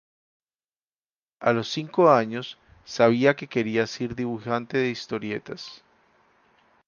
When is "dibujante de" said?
4.15-4.89